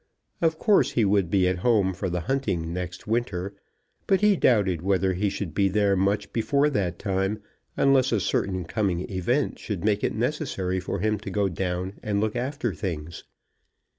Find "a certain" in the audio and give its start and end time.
8.11-8.65